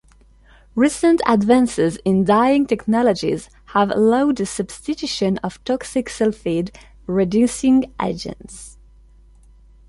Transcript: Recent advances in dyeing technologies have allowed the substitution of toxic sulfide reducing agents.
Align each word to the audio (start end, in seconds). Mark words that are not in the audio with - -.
Recent 0.73 1.21
advances 1.27 1.97
in 2.03 2.23
dyeing 2.25 2.65
technologies 2.65 3.51
have 3.65 3.91
allowed 3.91 4.37
the 4.37 4.47
substitution 4.47 5.37
of 5.43 5.63
toxic 5.63 6.07
sulfide 6.09 6.73
reducing 7.05 7.93
agents. 8.01 8.79